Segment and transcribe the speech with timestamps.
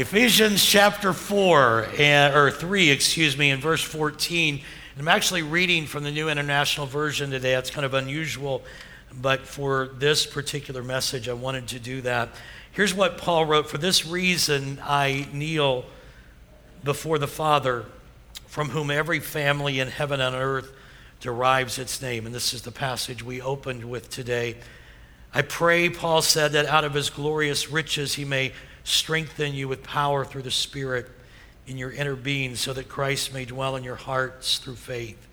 [0.00, 4.60] Ephesians chapter 4, and, or 3, excuse me, in verse 14.
[4.96, 7.50] I'm actually reading from the New International Version today.
[7.56, 8.62] That's kind of unusual,
[9.20, 12.28] but for this particular message, I wanted to do that.
[12.70, 15.84] Here's what Paul wrote For this reason, I kneel
[16.84, 17.84] before the Father,
[18.46, 20.70] from whom every family in heaven and earth
[21.18, 22.24] derives its name.
[22.24, 24.58] And this is the passage we opened with today.
[25.34, 28.52] I pray, Paul said, that out of his glorious riches he may
[28.88, 31.08] strengthen you with power through the Spirit
[31.66, 35.26] in your inner being, so that Christ may dwell in your hearts through faith.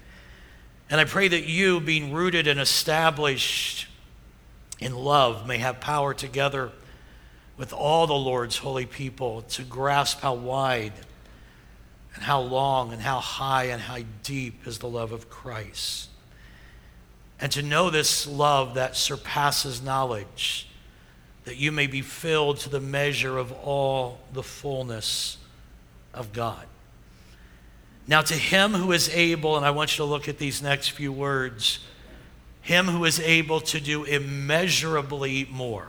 [0.89, 3.87] And I pray that you, being rooted and established
[4.79, 6.71] in love, may have power together
[7.57, 10.93] with all the Lord's holy people to grasp how wide
[12.13, 16.09] and how long and how high and how deep is the love of Christ.
[17.39, 20.67] And to know this love that surpasses knowledge
[21.45, 25.37] that you may be filled to the measure of all the fullness
[26.13, 26.65] of God.
[28.07, 30.89] Now, to him who is able, and I want you to look at these next
[30.89, 31.79] few words,
[32.61, 35.87] him who is able to do immeasurably more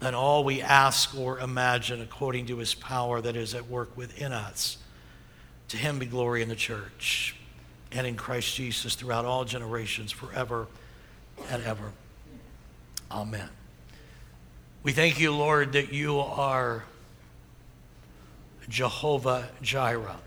[0.00, 4.32] than all we ask or imagine according to his power that is at work within
[4.32, 4.78] us.
[5.68, 7.34] To him be glory in the church
[7.92, 10.66] and in Christ Jesus throughout all generations, forever
[11.50, 11.92] and ever.
[13.10, 13.48] Amen.
[14.86, 16.84] We thank you, Lord, that you are
[18.68, 20.20] Jehovah Jireh,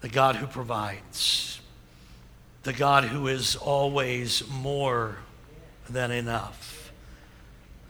[0.00, 1.60] the God who provides,
[2.64, 5.18] the God who is always more
[5.88, 6.90] than enough,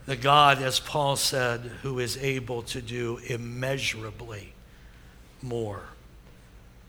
[0.05, 4.53] the God, as Paul said, who is able to do immeasurably
[5.41, 5.81] more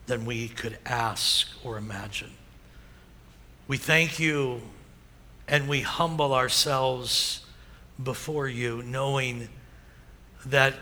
[0.05, 2.33] than we could ask or imagine.
[3.69, 4.61] We thank you
[5.49, 7.47] and we humble ourselves
[8.02, 9.48] before you, knowing
[10.46, 10.74] that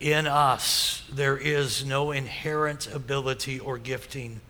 [0.00, 4.40] in us there is no inherent ability or gifting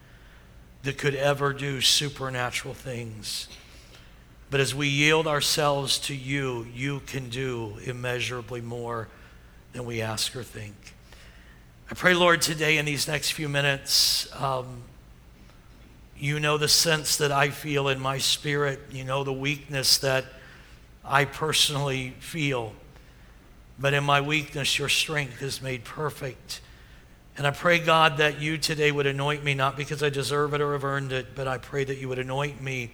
[0.82, 3.48] that could ever do supernatural things.
[4.50, 9.08] But as we yield ourselves to you, you can do immeasurably more
[9.72, 10.74] than we ask or think.
[11.90, 14.82] I pray, Lord, today in these next few minutes, um,
[16.16, 18.80] you know the sense that I feel in my spirit.
[18.90, 20.24] You know the weakness that
[21.04, 22.72] I personally feel.
[23.78, 26.60] But in my weakness, your strength is made perfect.
[27.36, 30.60] And I pray, God, that you today would anoint me, not because I deserve it
[30.60, 32.90] or have earned it, but I pray that you would anoint me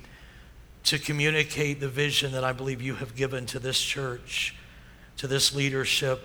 [0.85, 4.55] to communicate the vision that I believe you have given to this church,
[5.19, 6.23] to this leadership,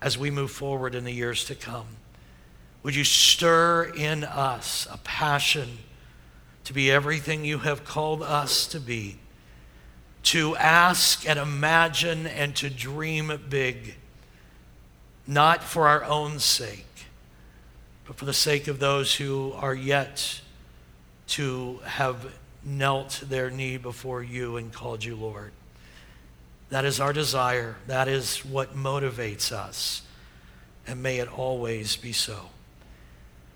[0.00, 1.86] as we move forward in the years to come.
[2.82, 5.78] Would you stir in us a passion
[6.64, 9.18] to be everything you have called us to be?
[10.24, 13.94] To ask and imagine and to dream big,
[15.26, 17.06] not for our own sake,
[18.06, 20.40] but for the sake of those who are yet
[21.28, 22.32] to have
[22.64, 25.52] knelt their knee before you and called you Lord.
[26.70, 27.76] That is our desire.
[27.86, 30.02] That is what motivates us.
[30.86, 32.50] And may it always be so.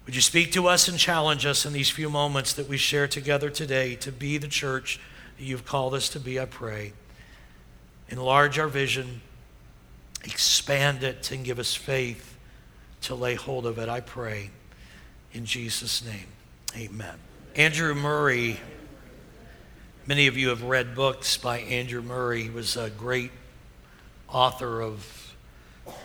[0.06, 3.06] Would you speak to us and challenge us in these few moments that we share
[3.06, 4.99] together today to be the church?
[5.42, 6.92] You've called us to be, I pray.
[8.08, 9.20] Enlarge our vision,
[10.25, 12.36] expand it, and give us faith
[13.03, 14.50] to lay hold of it, I pray.
[15.32, 16.26] In Jesus' name,
[16.76, 17.14] amen.
[17.56, 18.60] Andrew Murray,
[20.06, 22.44] many of you have read books by Andrew Murray.
[22.44, 23.30] He was a great
[24.28, 25.34] author of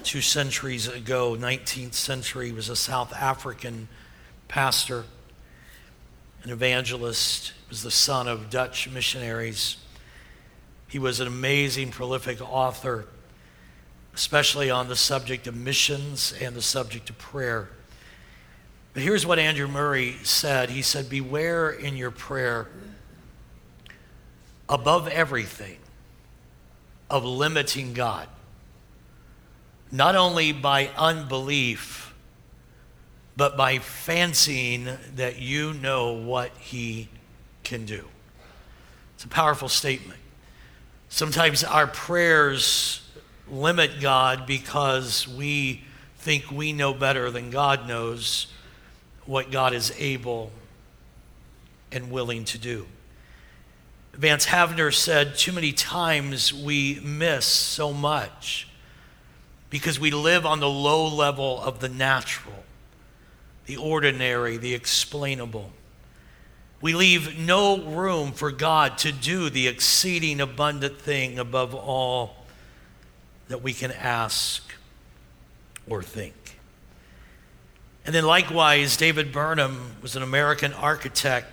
[0.03, 2.47] two centuries ago, 19th century.
[2.47, 3.87] He was a South African
[4.47, 5.05] pastor,
[6.43, 9.78] an evangelist was the son of Dutch missionaries.
[10.88, 13.05] He was an amazing, prolific author,
[14.13, 17.69] especially on the subject of missions and the subject of prayer.
[18.94, 22.69] But here's what Andrew Murray said He said, Beware in your prayer
[24.69, 25.78] above everything
[27.09, 28.28] of limiting God,
[29.91, 32.14] not only by unbelief,
[33.35, 37.09] but by fancying that you know what He
[37.67, 38.05] can do.
[39.16, 40.19] It's a powerful statement.
[41.09, 43.02] Sometimes our prayers
[43.49, 45.84] limit God because we
[46.17, 48.47] think we know better than God knows
[49.25, 50.52] what God is able
[51.91, 52.85] and willing to do.
[54.14, 58.69] Vance Havner said, Too many times we miss so much
[59.69, 62.64] because we live on the low level of the natural,
[63.66, 65.72] the ordinary, the explainable.
[66.79, 72.46] We leave no room for God to do the exceeding abundant thing above all
[73.47, 74.64] that we can ask
[75.90, 76.59] or think.
[78.06, 81.47] And then, likewise, David Burnham was an American architect.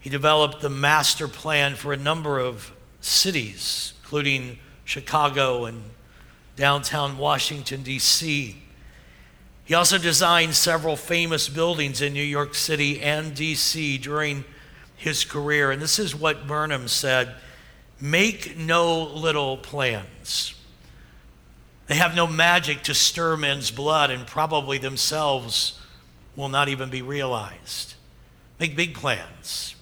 [0.00, 5.82] He developed the master plan for a number of cities, including Chicago and
[6.56, 8.56] downtown Washington, D.C.
[9.68, 13.98] He also designed several famous buildings in New York City and D.C.
[13.98, 14.46] during
[14.96, 15.70] his career.
[15.70, 17.34] And this is what Burnham said
[18.00, 20.54] Make no little plans.
[21.86, 25.78] They have no magic to stir men's blood, and probably themselves
[26.34, 27.92] will not even be realized.
[28.58, 29.74] Make big plans.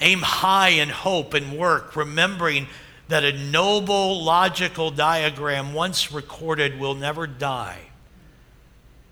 [0.00, 2.68] Aim high in hope and work, remembering
[3.08, 7.87] that a noble logical diagram once recorded will never die,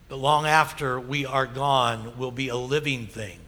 [0.08, 3.38] but long after we are gone will be a living thing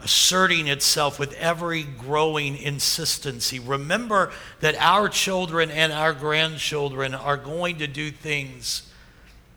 [0.00, 3.58] asserting itself with every growing insistency.
[3.58, 4.30] Remember
[4.60, 8.90] that our children and our grandchildren are going to do things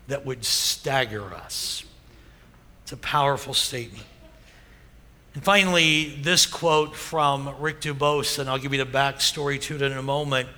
[0.07, 1.83] that would stagger us.
[2.83, 4.05] It's a powerful statement.
[5.33, 9.81] And finally, this quote from Rick DuBose, and I'll give you the backstory to it
[9.81, 10.49] in a moment.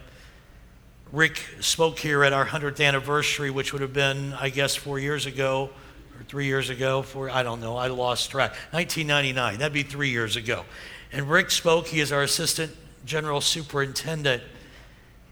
[1.14, 5.28] Rick spoke here at our 100th anniversary, which would have been, I guess, four years
[5.28, 5.70] ago
[6.18, 8.54] or three years ago, four, I don't know, I lost track.
[8.72, 10.66] 1999, that'd be three years ago.
[11.12, 12.76] And Rick spoke, he is our assistant
[13.06, 14.42] general superintendent.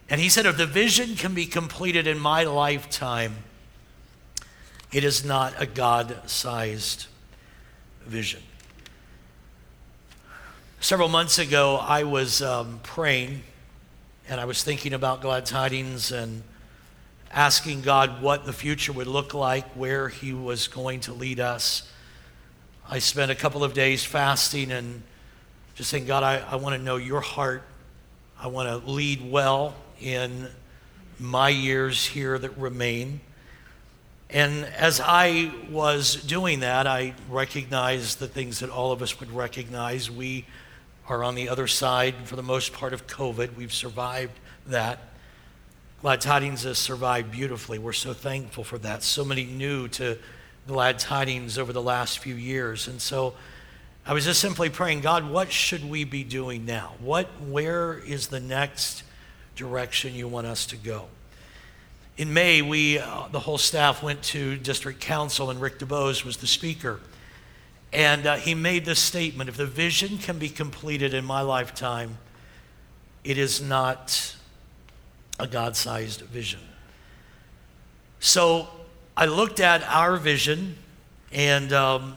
[0.08, 3.38] And he said, if the vision can be completed in my lifetime,
[4.92, 7.08] it is not a God sized
[8.06, 8.44] vision.
[10.80, 13.42] Several months ago, I was um, praying
[14.32, 16.42] and I was thinking about Glad Tidings and
[17.34, 21.92] asking God what the future would look like, where He was going to lead us.
[22.90, 25.04] I spent a couple of days fasting and
[25.76, 27.64] just saying, God, I, I want to know your heart.
[28.40, 30.48] I want to lead well in
[31.20, 33.20] my years here that remain.
[34.30, 39.34] And as I was doing that, I recognized the things that all of us would
[39.34, 40.10] recognize.
[40.10, 40.46] We
[41.12, 43.58] are on the other side, for the most part, of COVID.
[43.58, 44.32] We've survived
[44.68, 45.00] that.
[46.02, 47.80] Glad Tidings has survived beautifully.
[47.80, 49.04] We're so thankful for that.
[49.04, 50.18] So many new to
[50.68, 52.88] Glad Tidings over the last few years.
[52.88, 53.34] And so
[54.06, 56.94] I was just simply praying, God, what should we be doing now?
[57.00, 59.04] What, where is the next
[59.58, 61.08] direction you want us to go?
[62.16, 66.38] In May, we, uh, the whole staff went to district council, and Rick DuBose was
[66.38, 67.02] the speaker.
[67.94, 72.18] And uh, he made this statement if the vision can be completed in my lifetime,
[73.24, 74.36] it is not
[75.40, 76.62] a God sized vision.
[78.20, 78.70] So
[79.18, 80.78] I looked at our vision
[81.32, 82.16] and, um,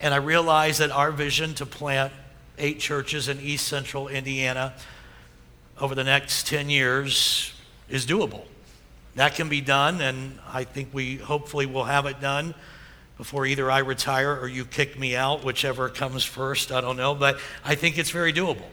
[0.00, 2.12] and I realized that our vision to plant
[2.58, 4.72] eight churches in East Central Indiana
[5.78, 7.52] over the next 10 years
[7.88, 8.44] is doable.
[9.14, 12.54] That can be done, and I think we hopefully will have it done
[13.16, 16.70] before either I retire or you kick me out, whichever comes first.
[16.70, 18.68] I don't know, but I think it's very doable.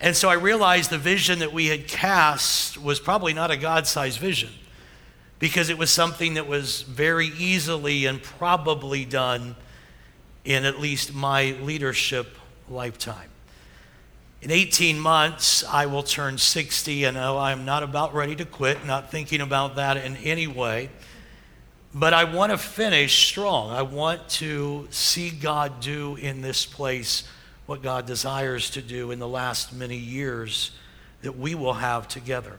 [0.00, 3.86] And so I realized the vision that we had cast was probably not a God
[3.86, 4.50] sized vision
[5.38, 9.56] because it was something that was very easily and probably done
[10.44, 12.36] in at least my leadership
[12.68, 13.30] lifetime.
[14.42, 18.84] In 18 months, I will turn 60, and oh, I'm not about ready to quit,
[18.84, 20.90] not thinking about that in any way.
[21.94, 23.70] But I want to finish strong.
[23.70, 27.22] I want to see God do in this place
[27.66, 30.72] what God desires to do in the last many years
[31.22, 32.58] that we will have together.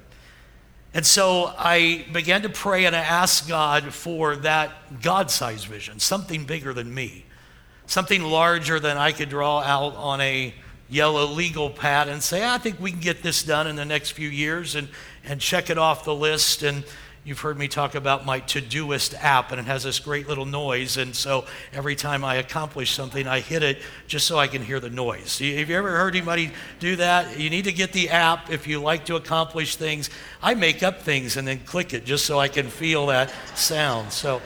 [0.94, 6.00] And so I began to pray and I asked God for that God sized vision,
[6.00, 7.25] something bigger than me,
[7.88, 10.54] something larger than I could draw out on a
[10.89, 14.12] yellow legal pad and say, I think we can get this done in the next
[14.12, 14.88] few years and,
[15.25, 16.63] and check it off the list.
[16.63, 16.86] And
[17.25, 20.98] You've heard me talk about my Todoist app, and it has this great little noise.
[20.98, 24.79] And so every time I accomplish something, I hit it just so I can hear
[24.79, 25.39] the noise.
[25.39, 27.39] Have you ever heard anybody do that?
[27.39, 30.12] You need to get the app if you like to accomplish things.
[30.39, 34.12] I make up things and then click it just so I can feel that sound.
[34.12, 34.39] So,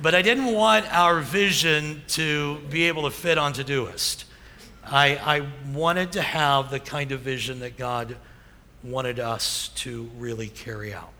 [0.00, 4.22] but I didn't want our vision to be able to fit on Todoist.
[4.84, 8.16] I, I wanted to have the kind of vision that God
[8.84, 11.10] wanted us to really carry out.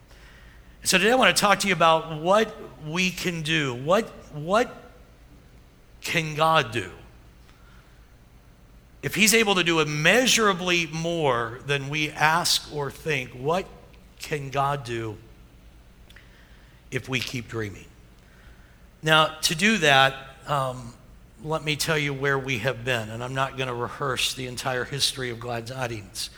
[0.85, 2.55] So today I want to talk to you about what
[2.87, 3.75] we can do.
[3.75, 4.71] What, what
[6.03, 6.91] can God do?
[9.03, 13.65] If He's able to do immeasurably more than we ask or think, what
[14.19, 15.17] can God do
[16.91, 17.87] if we keep dreaming?
[19.03, 20.15] Now, to do that,
[20.47, 20.93] um,
[21.43, 24.47] let me tell you where we have been, and I'm not going to rehearse the
[24.47, 26.29] entire history of Glad Tidings.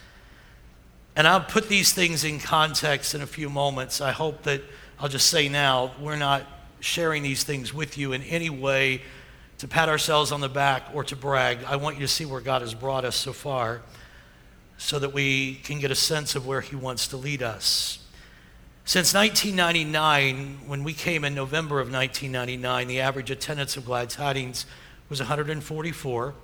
[1.17, 4.01] And I'll put these things in context in a few moments.
[4.01, 4.61] I hope that
[4.99, 6.43] I'll just say now, we're not
[6.79, 9.01] sharing these things with you in any way
[9.57, 11.63] to pat ourselves on the back or to brag.
[11.63, 13.81] I want you to see where God has brought us so far
[14.77, 17.97] so that we can get a sense of where He wants to lead us.
[18.85, 24.67] Since 1999, when we came in November of 1999, the average attendance of Glad Tidings
[25.09, 26.35] was 144,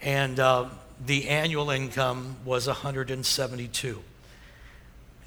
[0.00, 0.68] and uh,
[1.04, 4.02] the annual income was 172.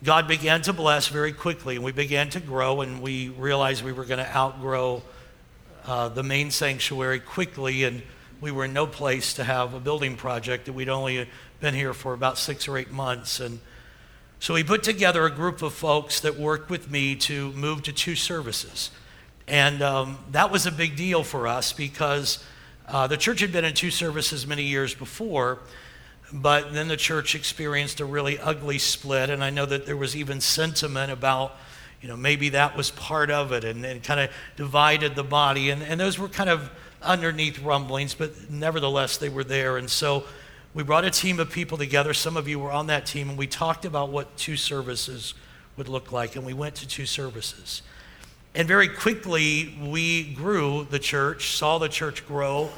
[0.04, 3.94] God began to bless very quickly, and we began to grow, and we realized we
[3.94, 5.02] were going to outgrow
[5.86, 8.04] uh, the main sanctuary quickly, and
[8.42, 11.28] we were in no place to have a building project that we'd only
[11.62, 13.40] been here for about six or eight months.
[13.40, 13.60] And
[14.40, 17.94] so we put together a group of folks that worked with me to move to
[17.94, 18.92] two services.
[19.48, 22.44] And um, that was a big deal for us because
[22.88, 25.60] uh, the church had been in two services many years before,
[26.32, 29.30] but then the church experienced a really ugly split.
[29.30, 31.56] And I know that there was even sentiment about
[32.04, 35.70] you know, maybe that was part of it and, and kind of divided the body.
[35.70, 36.70] And, and those were kind of
[37.02, 39.78] underneath rumblings, but nevertheless, they were there.
[39.78, 40.26] And so
[40.74, 42.14] we brought a team of people together.
[42.14, 45.34] Some of you were on that team, and we talked about what two services
[45.78, 46.36] would look like.
[46.36, 47.82] And we went to two services.
[48.56, 52.70] And very quickly, we grew the church, saw the church grow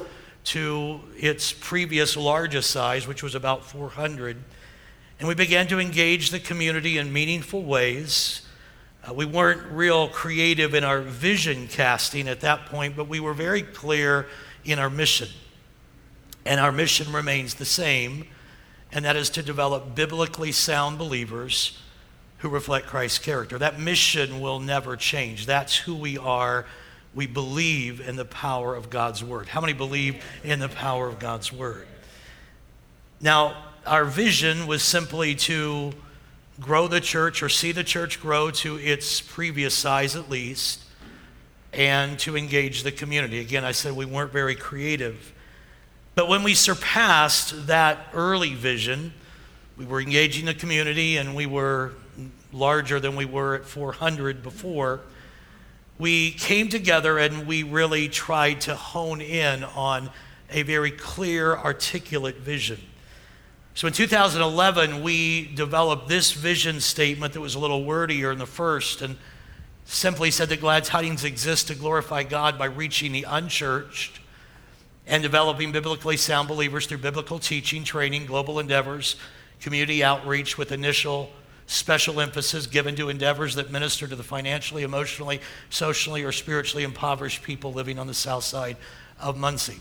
[0.44, 4.38] to its previous largest size, which was about 400.
[5.18, 8.40] And we began to engage the community in meaningful ways.
[9.06, 13.34] Uh, we weren't real creative in our vision casting at that point, but we were
[13.34, 14.26] very clear
[14.64, 15.28] in our mission.
[16.46, 18.26] And our mission remains the same,
[18.92, 21.78] and that is to develop biblically sound believers
[22.46, 23.58] who reflect Christ's character.
[23.58, 25.46] That mission will never change.
[25.46, 26.64] That's who we are.
[27.12, 29.48] We believe in the power of God's word.
[29.48, 31.88] How many believe in the power of God's word?
[33.20, 35.92] Now, our vision was simply to
[36.60, 40.84] grow the church or see the church grow to its previous size at least,
[41.72, 43.40] and to engage the community.
[43.40, 45.32] Again, I said we weren't very creative.
[46.14, 49.12] But when we surpassed that early vision,
[49.76, 51.92] we were engaging the community and we were
[52.56, 55.00] larger than we were at 400 before.
[55.98, 60.10] We came together and we really tried to hone in on
[60.50, 62.80] a very clear, articulate vision.
[63.74, 68.46] So in 2011, we developed this vision statement that was a little wordier in the
[68.46, 69.16] first and
[69.84, 74.20] simply said that Glad Tidings exist to glorify God by reaching the unchurched
[75.06, 79.16] and developing biblically sound believers through biblical teaching, training, global endeavors,
[79.60, 81.30] community outreach with initial
[81.66, 87.42] special emphasis given to endeavors that minister to the financially, emotionally, socially, or spiritually impoverished
[87.42, 88.76] people living on the south side
[89.20, 89.80] of Muncie.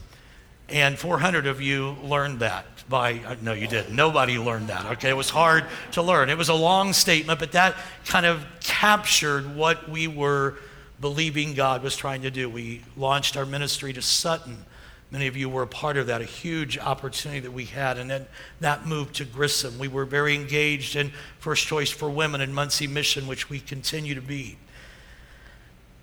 [0.68, 3.96] And 400 of you learned that by, uh, no, you didn't.
[3.96, 5.10] Nobody learned that, okay?
[5.10, 6.30] It was hard to learn.
[6.30, 7.76] It was a long statement, but that
[8.06, 10.56] kind of captured what we were
[11.00, 12.50] believing God was trying to do.
[12.50, 14.66] We launched our ministry to Sutton.
[15.12, 17.98] Many of you were a part of that, a huge opportunity that we had.
[17.98, 18.26] And then
[18.60, 19.78] that moved to Grissom.
[19.78, 24.16] We were very engaged in First Choice for Women and Muncie Mission, which we continue
[24.16, 24.58] to be.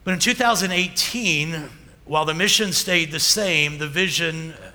[0.04, 1.68] But in 2018,
[2.04, 4.70] while the mission stayed the same, the vision uh,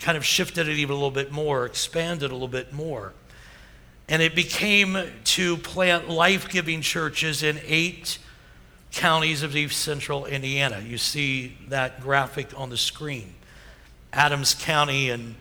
[0.00, 3.12] kind of shifted it even a little bit more, expanded a little bit more.
[4.08, 8.18] And it became to plant life giving churches in eight
[8.90, 10.82] counties of East Central Indiana.
[10.84, 13.34] You see that graphic on the screen
[14.12, 15.34] Adams County and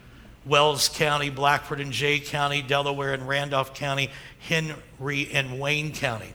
[0.46, 4.10] Wells County, Blackford and Jay County, Delaware and Randolph County,
[4.40, 6.34] Henry and Wayne County.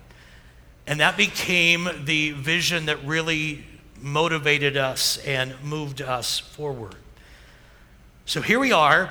[0.87, 3.65] And that became the vision that really
[4.01, 6.97] motivated us and moved us forward.
[8.25, 9.11] So here we are,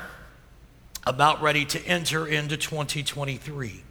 [1.07, 3.83] about ready to enter into 2023.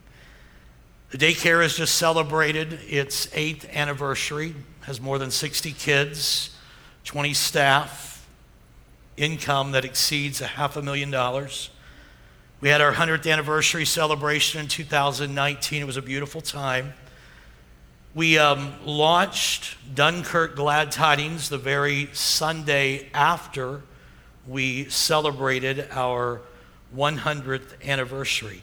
[1.10, 6.56] The daycare has just celebrated its eighth anniversary, has more than 60 kids,
[7.04, 8.09] 20 staff,
[9.16, 11.70] income that exceeds a half a million dollars.
[12.60, 15.82] We had our 100th anniversary celebration in 2019.
[15.82, 16.92] It was a beautiful time.
[18.14, 23.82] We um, launched Dunkirk Glad Tidings the very Sunday after
[24.46, 26.40] we celebrated our
[26.96, 28.62] 100th anniversary.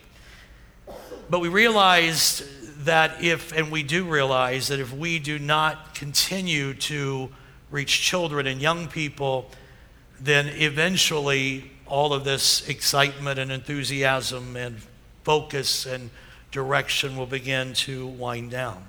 [1.30, 2.44] But we realized
[2.84, 7.30] that if, and we do realize that if we do not continue to
[7.70, 9.50] reach children and young people,
[10.20, 14.80] then eventually all of this excitement and enthusiasm and
[15.24, 16.10] focus and
[16.50, 18.84] direction will begin to wind down.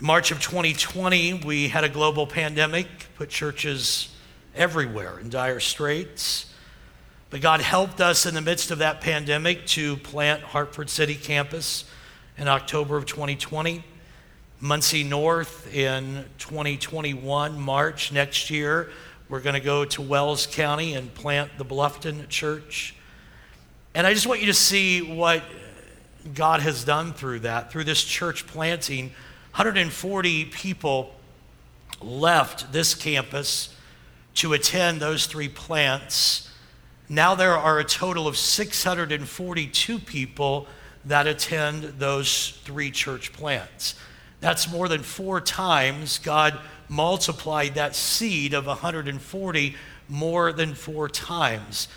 [0.00, 2.86] In March of 2020, we had a global pandemic,
[3.16, 4.08] put churches
[4.54, 6.52] everywhere in dire straits.
[7.30, 11.84] But God helped us in the midst of that pandemic to plant Hartford City campus
[12.38, 13.84] in October of 2020,
[14.60, 18.90] Muncie North in 2021, March next year.
[19.26, 22.94] We're going to go to Wells County and plant the Bluffton Church.
[23.94, 25.42] And I just want you to see what
[26.34, 29.06] God has done through that, through this church planting.
[29.52, 31.14] 140 people
[32.02, 33.74] left this campus
[34.34, 36.50] to attend those three plants.
[37.08, 40.66] Now there are a total of 642 people
[41.06, 43.94] that attend those three church plants.
[44.40, 46.58] That's more than four times God
[46.94, 49.76] multiplied that seed of 140
[50.08, 51.88] more than four times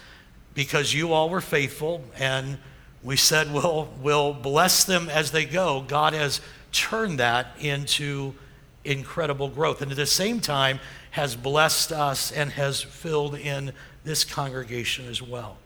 [0.53, 2.57] because you all were faithful and
[3.03, 5.83] we said we'll, we'll bless them as they go.
[5.87, 8.33] God has turned that into
[8.83, 9.81] incredible growth.
[9.81, 10.79] And at the same time,
[11.11, 13.73] has blessed us and has filled in
[14.03, 15.57] this congregation as well.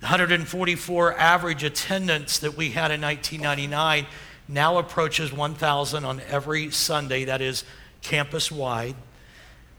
[0.00, 4.06] 144 average attendance that we had in 1999
[4.48, 7.64] now approaches 1,000 on every Sunday, that is
[8.06, 8.94] campus wide.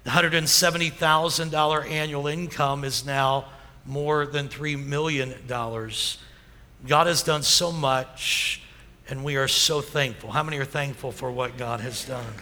[0.03, 3.45] The $170,000 annual income is now
[3.85, 5.33] more than $3 million.
[5.47, 8.61] God has done so much,
[9.09, 10.31] and we are so thankful.
[10.31, 12.33] How many are thankful for what God has done?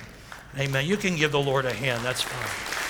[0.58, 0.86] Amen.
[0.86, 2.82] You can give the Lord a hand, that's fine.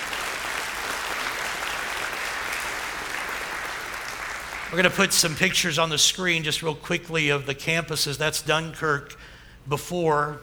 [4.72, 8.18] We're going to put some pictures on the screen just real quickly of the campuses.
[8.18, 9.18] That's Dunkirk
[9.70, 10.42] before.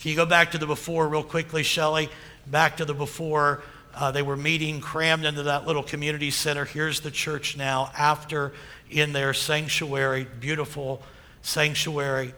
[0.00, 2.08] Can you go back to the before real quickly, Shelley?
[2.46, 3.62] Back to the before.
[3.94, 6.64] Uh, they were meeting crammed into that little community center.
[6.64, 8.52] Here's the church now after
[8.88, 11.02] in their sanctuary, beautiful
[11.42, 12.32] sanctuary.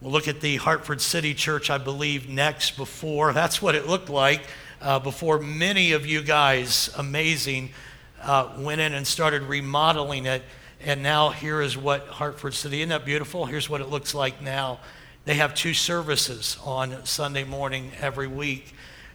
[0.00, 3.32] We'll look at the Hartford City Church, I believe, next before.
[3.34, 4.42] That's what it looked like
[4.80, 7.70] uh, before many of you guys, amazing,
[8.20, 10.42] uh, went in and started remodeling it.
[10.80, 13.46] And now here is what Hartford City, isn't that beautiful?
[13.46, 14.80] Here's what it looks like now.
[15.26, 18.72] They have two services on Sunday morning every week.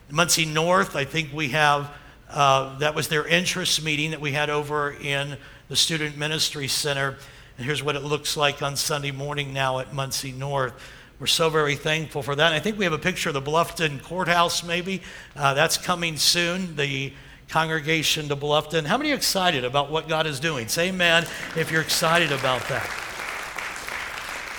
[0.10, 1.89] Muncie North, I think we have,
[2.30, 5.38] uh, that was their interest meeting that we had over in
[5.69, 7.15] the Student Ministry Center.
[7.58, 10.74] And here's what it looks like on Sunday morning now at Muncie North.
[11.17, 12.47] We're so very thankful for that.
[12.47, 15.02] And I think we have a picture of the Bluffton Courthouse, maybe.
[15.34, 16.76] Uh, that's coming soon.
[16.76, 17.13] The
[17.47, 18.86] congregation to Bluffton.
[18.86, 20.67] How many are excited about what God is doing?
[20.67, 22.89] Say amen if you're excited about that.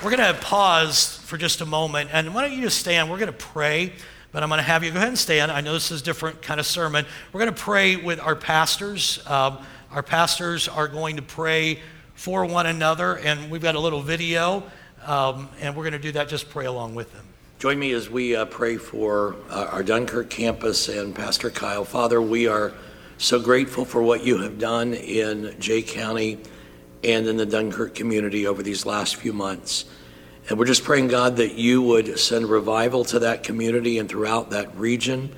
[0.03, 3.11] We're going to pause for just a moment, and why don't you just stand?
[3.11, 3.95] We're going to pray,
[4.33, 5.51] but I'm going to have you go ahead and stand.
[5.51, 7.07] I know this is a different kind of sermon.
[7.33, 9.19] We're going to pray with our pastors.
[9.27, 9.57] Um,
[9.93, 11.79] our pastors are going to pray
[12.13, 14.63] for one another, and we've got a little video,
[15.07, 16.29] um, and we're going to do that.
[16.29, 17.25] Just pray along with them.
[17.59, 21.87] Join me as we uh, pray for uh, our Dunkirk campus and Pastor Kyle.
[21.87, 22.75] Father, we are
[23.17, 26.41] so grateful for what you have done in Jay County
[27.03, 29.87] and in the Dunkirk community over these last few months.
[30.49, 34.51] And we're just praying, God, that you would send revival to that community and throughout
[34.51, 35.35] that region.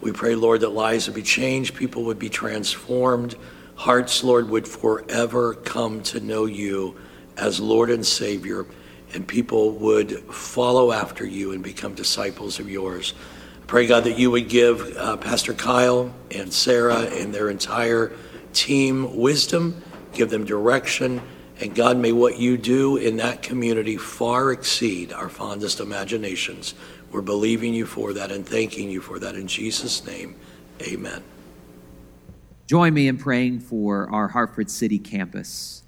[0.00, 3.36] We pray, Lord, that lives would be changed, people would be transformed,
[3.74, 6.96] hearts, Lord, would forever come to know you
[7.36, 8.66] as Lord and Savior
[9.12, 13.14] and people would follow after you and become disciples of yours.
[13.62, 18.12] I pray, God, that you would give uh, Pastor Kyle and Sarah and their entire
[18.52, 21.22] team wisdom, give them direction,
[21.58, 26.74] and God, may what you do in that community far exceed our fondest imaginations.
[27.10, 30.36] We're believing you for that and thanking you for that in Jesus' name.
[30.82, 31.22] Amen.
[32.66, 35.82] Join me in praying for our Hartford City campus.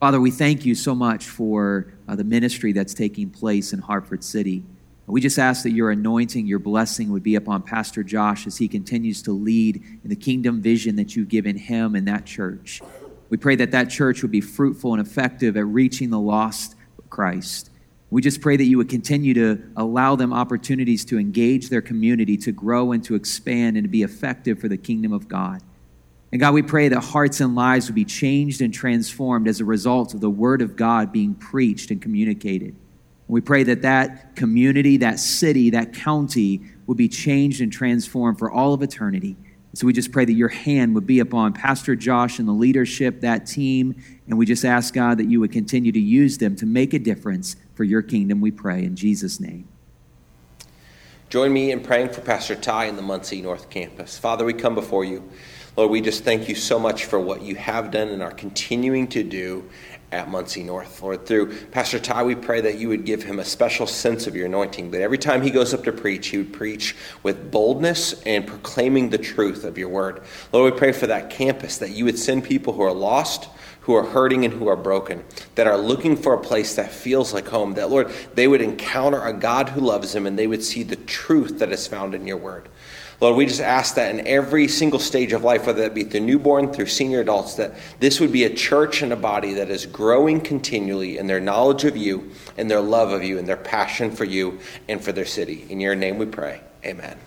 [0.00, 4.22] Father, we thank you so much for uh, the ministry that's taking place in Hartford
[4.22, 4.62] City.
[5.06, 8.68] We just ask that your anointing, your blessing would be upon Pastor Josh as he
[8.68, 12.82] continues to lead in the kingdom vision that you've given him and that church.
[13.30, 16.74] We pray that that church would be fruitful and effective at reaching the lost
[17.10, 17.70] Christ.
[18.10, 22.38] We just pray that you would continue to allow them opportunities to engage their community,
[22.38, 25.62] to grow and to expand and to be effective for the kingdom of God.
[26.32, 29.64] And God, we pray that hearts and lives would be changed and transformed as a
[29.64, 32.68] result of the Word of God being preached and communicated.
[32.68, 32.76] And
[33.28, 38.50] we pray that that community, that city, that county would be changed and transformed for
[38.50, 39.36] all of eternity.
[39.78, 43.20] So we just pray that your hand would be upon Pastor Josh and the leadership,
[43.20, 43.94] that team,
[44.26, 46.98] and we just ask God that you would continue to use them to make a
[46.98, 49.68] difference for your kingdom, we pray in Jesus' name.
[51.30, 54.18] Join me in praying for Pastor Ty in the Muncie North Campus.
[54.18, 55.22] Father, we come before you.
[55.76, 59.06] Lord, we just thank you so much for what you have done and are continuing
[59.06, 59.70] to do
[60.10, 61.02] at Muncie North.
[61.02, 64.34] Lord, through Pastor Ty, we pray that you would give him a special sense of
[64.34, 68.22] your anointing, that every time he goes up to preach, he would preach with boldness
[68.22, 70.22] and proclaiming the truth of your word.
[70.52, 73.48] Lord, we pray for that campus, that you would send people who are lost
[73.88, 77.32] who are hurting and who are broken, that are looking for a place that feels
[77.32, 80.62] like home, that, Lord, they would encounter a God who loves them and they would
[80.62, 82.68] see the truth that is found in your word.
[83.20, 86.20] Lord, we just ask that in every single stage of life, whether that be through
[86.20, 89.86] newborn, through senior adults, that this would be a church and a body that is
[89.86, 94.10] growing continually in their knowledge of you in their love of you in their passion
[94.10, 95.66] for you and for their city.
[95.68, 96.60] In your name we pray.
[96.84, 97.18] Amen.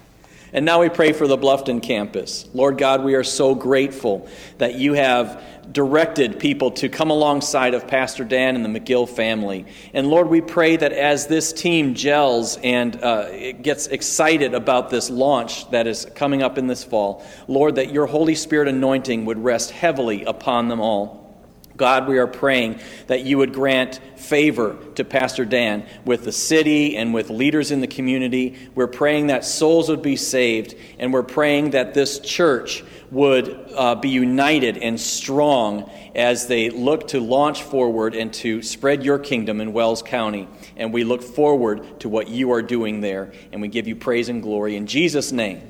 [0.54, 2.50] And now we pray for the Bluffton campus.
[2.54, 7.88] Lord God, we are so grateful that you have directed people to come alongside of
[7.88, 9.66] Pastor Dan and the McGill family.
[9.94, 15.10] And Lord, we pray that as this team gels and uh, gets excited about this
[15.10, 19.42] launch that is coming up in this fall, Lord, that your Holy Spirit anointing would
[19.42, 21.21] rest heavily upon them all.
[21.78, 26.96] God, we are praying that you would grant favor to Pastor Dan with the city
[26.98, 28.58] and with leaders in the community.
[28.76, 33.96] We're praying that souls would be saved, and we're praying that this church would uh,
[33.96, 39.60] be united and strong as they look to launch forward and to spread your kingdom
[39.60, 40.48] in Wells County.
[40.78, 44.30] And we look forward to what you are doing there, and we give you praise
[44.30, 44.76] and glory.
[44.76, 45.62] In Jesus' name,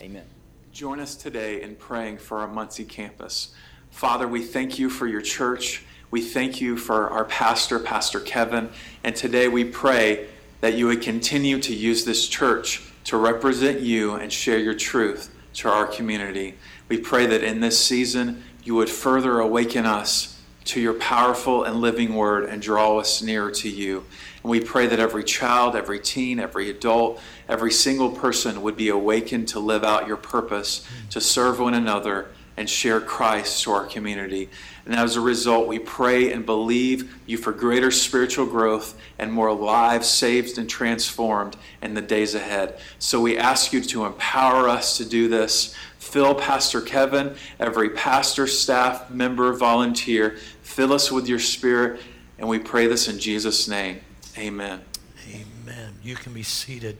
[0.00, 0.24] amen.
[0.72, 3.54] Join us today in praying for our Muncie campus.
[3.96, 5.82] Father, we thank you for your church.
[6.10, 8.68] We thank you for our pastor, Pastor Kevin.
[9.02, 10.28] And today we pray
[10.60, 15.34] that you would continue to use this church to represent you and share your truth
[15.54, 16.56] to our community.
[16.90, 21.80] We pray that in this season, you would further awaken us to your powerful and
[21.80, 24.04] living word and draw us nearer to you.
[24.42, 28.90] And we pray that every child, every teen, every adult, every single person would be
[28.90, 33.84] awakened to live out your purpose, to serve one another, and share Christ to our
[33.84, 34.48] community.
[34.86, 39.52] And as a result, we pray and believe you for greater spiritual growth and more
[39.52, 42.78] lives saved and transformed in the days ahead.
[42.98, 45.74] So we ask you to empower us to do this.
[45.98, 50.36] Fill Pastor Kevin, every pastor, staff, member, volunteer.
[50.62, 52.00] Fill us with your spirit.
[52.38, 54.00] And we pray this in Jesus' name.
[54.38, 54.82] Amen.
[55.28, 55.94] Amen.
[56.02, 56.96] You can be seated.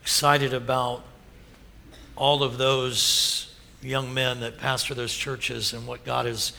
[0.00, 1.02] Excited about
[2.16, 3.53] all of those
[3.84, 6.52] young men that pastor those churches and what God has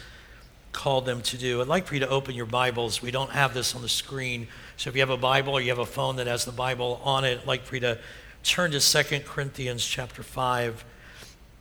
[0.71, 1.61] called them to do.
[1.61, 3.01] I'd like for you to open your Bibles.
[3.01, 4.47] We don't have this on the screen.
[4.75, 7.01] So if you have a Bible or you have a phone that has the Bible
[7.03, 7.97] on it, I'd like for you to
[8.43, 10.83] turn to 2 Corinthians chapter 5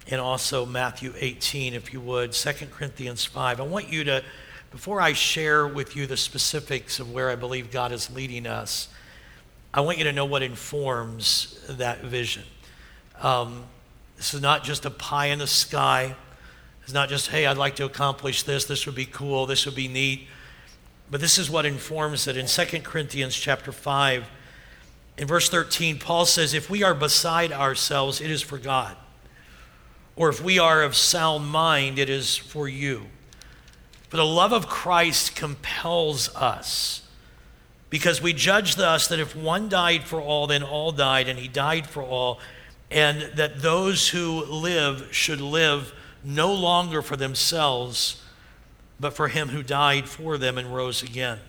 [0.08, 2.32] and also Matthew 18, if you would.
[2.32, 3.60] 2 Corinthians 5.
[3.60, 4.22] I want you to,
[4.70, 8.88] before I share with you the specifics of where I believe God is leading us,
[9.72, 12.44] I want you to know what informs that vision.
[13.20, 13.64] Um,
[14.16, 16.14] this is not just a pie in the sky.
[16.82, 18.64] It's not just, hey, I'd like to accomplish this.
[18.64, 19.46] This would be cool.
[19.46, 20.26] This would be neat.
[21.10, 22.36] But this is what informs it.
[22.36, 24.24] In 2 Corinthians chapter 5,
[25.16, 28.96] in verse 13, Paul says, If we are beside ourselves, it is for God.
[30.16, 33.06] Or if we are of sound mind, it is for you.
[34.08, 37.02] For the love of Christ compels us,
[37.90, 41.48] because we judge thus that if one died for all, then all died, and he
[41.48, 42.38] died for all
[42.94, 48.22] and that those who live should live no longer for themselves,
[49.00, 51.40] but for him who died for them and rose again.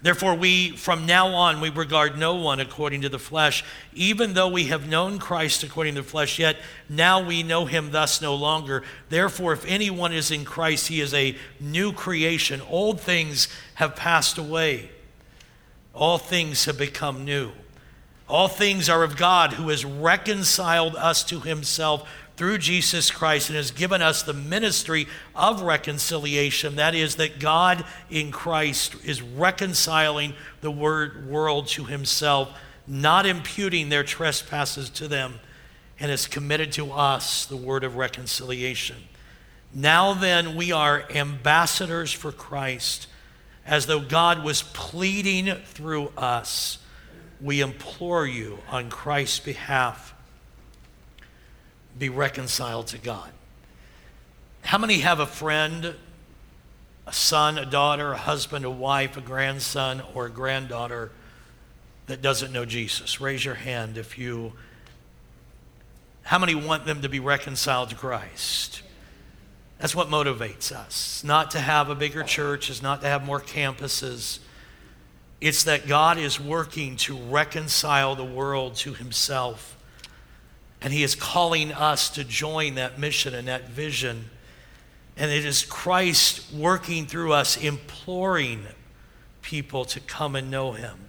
[0.00, 3.62] Therefore, we, from now on, we regard no one according to the flesh.
[3.92, 6.56] Even though we have known Christ according to the flesh, yet
[6.88, 8.84] now we know him thus no longer.
[9.10, 12.62] Therefore, if anyone is in Christ, he is a new creation.
[12.70, 14.88] Old things have passed away,
[15.92, 17.50] all things have become new.
[18.28, 23.56] All things are of God who has reconciled us to himself through Jesus Christ and
[23.56, 26.76] has given us the ministry of reconciliation.
[26.76, 34.04] That is, that God in Christ is reconciling the world to himself, not imputing their
[34.04, 35.40] trespasses to them,
[35.98, 38.96] and has committed to us the word of reconciliation.
[39.74, 43.08] Now then, we are ambassadors for Christ,
[43.66, 46.78] as though God was pleading through us
[47.40, 50.14] we implore you on Christ's behalf
[51.98, 53.30] be reconciled to God.
[54.62, 55.94] How many have a friend,
[57.06, 61.10] a son, a daughter, a husband, a wife, a grandson, or a granddaughter
[62.06, 63.20] that doesn't know Jesus?
[63.20, 64.52] Raise your hand if you.
[66.22, 68.82] How many want them to be reconciled to Christ?
[69.78, 71.22] That's what motivates us.
[71.24, 74.40] Not to have a bigger church, is not to have more campuses.
[75.40, 79.76] It's that God is working to reconcile the world to himself.
[80.80, 84.30] And he is calling us to join that mission and that vision.
[85.16, 88.66] And it is Christ working through us, imploring
[89.42, 91.08] people to come and know him.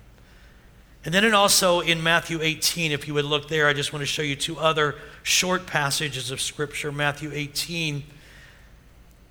[1.06, 4.02] And then, and also in Matthew 18, if you would look there, I just want
[4.02, 6.92] to show you two other short passages of Scripture.
[6.92, 8.04] Matthew 18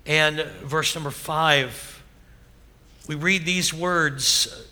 [0.05, 2.01] and verse number five,
[3.07, 4.67] we read these words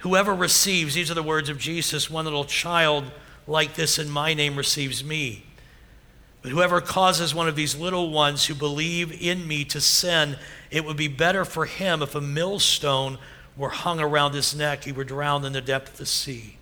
[0.00, 3.04] Whoever receives, these are the words of Jesus, one little child
[3.46, 5.44] like this in my name receives me.
[6.42, 10.36] But whoever causes one of these little ones who believe in me to sin,
[10.70, 13.18] it would be better for him if a millstone
[13.56, 16.56] were hung around his neck, he were drowned in the depth of the sea.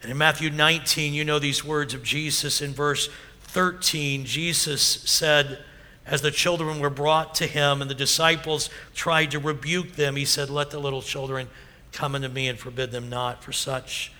[0.00, 2.60] And in Matthew 19, you know these words of Jesus.
[2.60, 3.08] In verse
[3.40, 5.64] 13, Jesus said,
[6.06, 10.24] as the children were brought to him and the disciples tried to rebuke them, he
[10.24, 11.48] said, Let the little children
[11.94, 14.12] come unto me and forbid them not, for such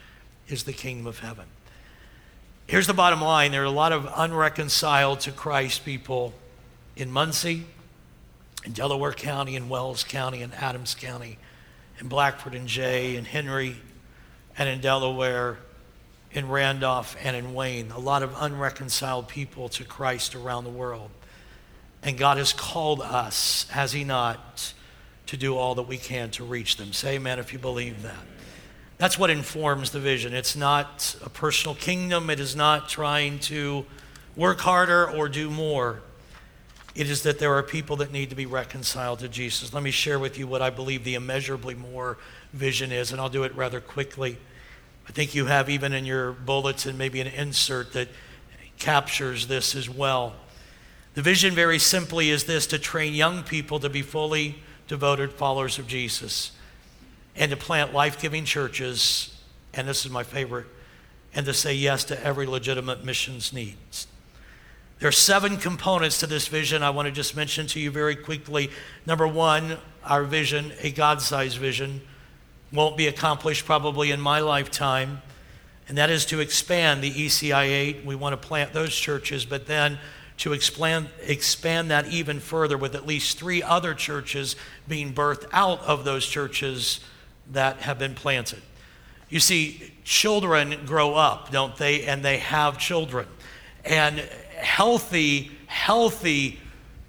[0.48, 1.44] is the kingdom of heaven.
[2.66, 6.32] Here's the bottom line there are a lot of unreconciled to Christ people
[6.96, 7.66] in Muncie,
[8.64, 11.36] in Delaware County, in Wells County, in Adams County,
[12.00, 13.76] in Blackford and Jay, in Henry,
[14.56, 15.58] and in Delaware,
[16.30, 17.90] in Randolph, and in Wayne.
[17.90, 21.10] A lot of unreconciled people to Christ around the world.
[22.02, 24.72] And God has called us, has He not,
[25.26, 26.92] to do all that we can to reach them.
[26.92, 28.16] Say amen if you believe that.
[28.98, 30.34] That's what informs the vision.
[30.34, 33.84] It's not a personal kingdom, it is not trying to
[34.36, 36.00] work harder or do more.
[36.94, 39.74] It is that there are people that need to be reconciled to Jesus.
[39.74, 42.18] Let me share with you what I believe the immeasurably more
[42.52, 44.38] vision is, and I'll do it rather quickly.
[45.08, 48.08] I think you have even in your bulletin maybe an insert that
[48.78, 50.34] captures this as well.
[51.14, 55.78] The vision, very simply, is this to train young people to be fully devoted followers
[55.78, 56.52] of Jesus
[57.36, 59.36] and to plant life giving churches,
[59.72, 60.66] and this is my favorite,
[61.34, 64.06] and to say yes to every legitimate missions needs.
[65.00, 68.14] There are seven components to this vision I want to just mention to you very
[68.14, 68.70] quickly.
[69.04, 72.00] Number one, our vision, a God sized vision,
[72.72, 75.22] won't be accomplished probably in my lifetime,
[75.88, 78.04] and that is to expand the ECI 8.
[78.04, 79.98] We want to plant those churches, but then
[80.38, 84.56] to expand, expand that even further with at least three other churches
[84.88, 87.00] being birthed out of those churches
[87.52, 88.62] that have been planted.
[89.28, 92.04] You see, children grow up, don't they?
[92.04, 93.26] And they have children.
[93.84, 96.60] And healthy, healthy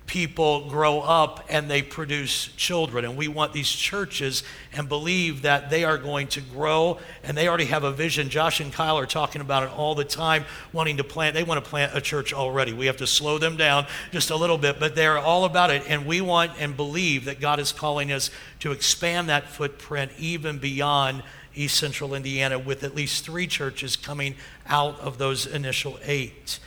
[0.07, 3.05] people grow up and they produce children.
[3.05, 7.47] And we want these churches and believe that they are going to grow and they
[7.47, 8.29] already have a vision.
[8.29, 11.33] Josh and Kyle are talking about it all the time, wanting to plant.
[11.33, 12.71] They want to plant a church already.
[12.73, 15.83] We have to slow them down just a little bit, but they're all about it.
[15.87, 20.59] And we want and believe that God is calling us to expand that footprint even
[20.59, 21.23] beyond
[21.55, 24.35] East Central Indiana with at least three churches coming
[24.67, 26.59] out of those initial eight.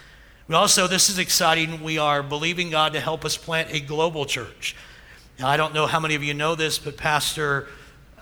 [0.49, 4.25] We also, this is exciting, we are believing God to help us plant a global
[4.25, 4.75] church.
[5.39, 7.69] Now, I don't know how many of you know this, but Pastor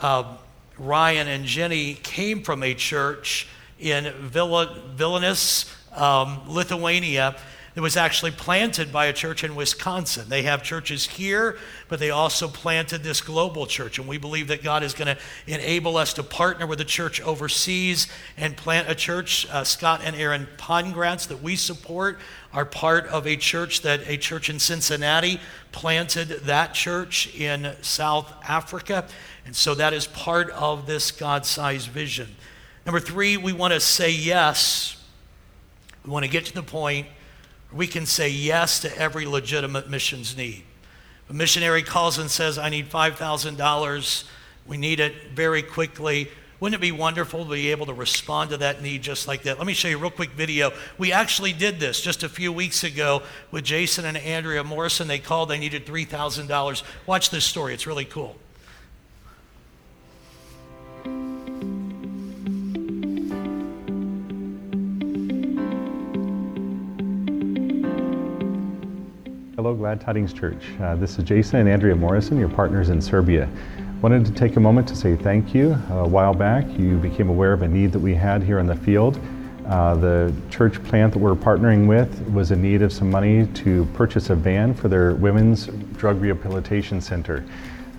[0.01, 0.37] uh,
[0.77, 3.47] Ryan and Jenny came from a church
[3.79, 7.37] in Vilnius, um, Lithuania
[7.77, 10.31] that was actually planted by a church in Wisconsin.
[10.31, 11.59] They have churches here,
[11.91, 13.99] but they also planted this global church.
[13.99, 17.21] And we believe that God is going to enable us to partner with a church
[17.21, 18.09] overseas
[18.39, 19.47] and plant a church.
[19.51, 22.19] Uh, Scott and Aaron Pongratz, that we support,
[22.51, 25.39] are part of a church that a church in Cincinnati
[25.71, 29.07] planted that church in South Africa.
[29.45, 32.37] And so that is part of this God sized vision.
[32.87, 34.97] Number three, we want to say yes.
[36.07, 37.09] We want to get to the point
[37.77, 40.65] we can say yes to every legitimate missions need.
[41.29, 44.25] A missionary calls and says, I need $5,000.
[44.67, 46.29] We need it very quickly.
[46.59, 49.59] Wouldn't it be wonderful to be able to respond to that need just like that?
[49.59, 50.73] Let me show you a real quick video.
[50.97, 55.09] We actually did this just a few weeks ago with Jason and Andrea Morrison.
[55.09, 56.83] They called, they needed $3,000.
[57.07, 58.37] Watch this story, it's really cool.
[69.67, 70.63] Hello, Glad Tidings Church.
[70.81, 73.49] Uh, this is Jason and Andrea Morrison, your partners in Serbia.
[74.01, 75.73] Wanted to take a moment to say thank you.
[75.91, 78.77] A while back, you became aware of a need that we had here in the
[78.77, 79.19] field.
[79.67, 83.85] Uh, the church plant that we're partnering with was in need of some money to
[83.87, 87.45] purchase a van for their women's drug rehabilitation center.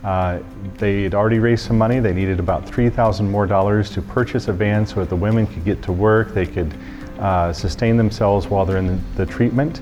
[0.06, 0.40] Uh,
[0.78, 2.00] they had already raised some money.
[2.00, 5.66] They needed about 3000 more dollars to purchase a van so that the women could
[5.66, 6.74] get to work, they could
[7.20, 9.82] uh, sustain themselves while they're in the, the treatment.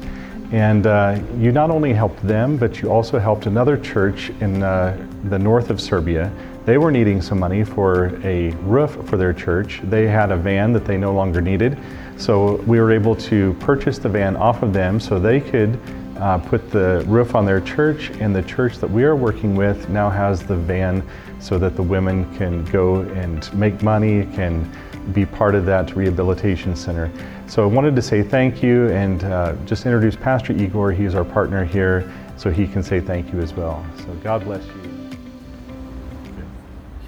[0.52, 4.96] And uh, you not only helped them, but you also helped another church in uh,
[5.26, 6.32] the north of Serbia.
[6.66, 9.82] They were needing some money for a roof for their church.
[9.84, 11.78] They had a van that they no longer needed.
[12.18, 15.80] So we were able to purchase the van off of them so they could
[16.18, 18.10] uh, put the roof on their church.
[18.20, 21.04] And the church that we are working with now has the van
[21.40, 24.72] so that the women can go and make money, can
[25.14, 27.12] be part of that rehabilitation center.
[27.48, 30.92] So I wanted to say thank you and uh, just introduce Pastor Igor.
[30.92, 33.86] He's our partner here, so he can say thank you as well.
[33.98, 34.96] So God bless you.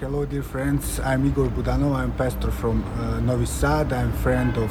[0.00, 1.00] Hello, dear friends.
[1.00, 1.96] I'm Igor Budanov.
[1.96, 3.92] I'm pastor from uh, Novi Sad.
[3.92, 4.70] I'm friend of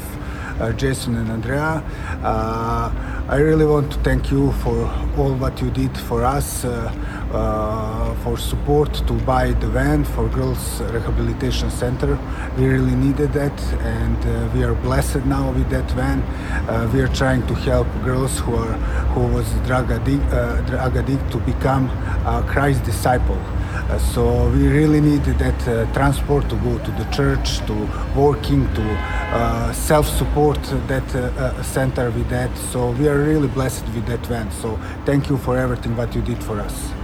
[0.61, 1.83] uh, Jason and Andrea.
[2.23, 4.85] Uh, I really want to thank you for
[5.17, 6.63] all what you did for us,
[7.31, 12.17] uh, uh, for support to buy the van for Girls Rehabilitation Center.
[12.57, 16.19] We really needed that, and uh, we are blessed now with that van.
[16.93, 18.73] we are trying to help girls who are
[19.13, 20.29] who was drug addict,
[20.69, 21.89] drug addict to become
[22.47, 23.41] Christ disciple.
[23.89, 27.75] Uh, so we really need that uh, transport to go to the church, to
[28.15, 31.07] working, to uh, self-support that
[31.63, 32.51] center with that.
[32.71, 34.51] So we are really blessed with that van.
[34.51, 36.96] So thank you for everything what you did for us.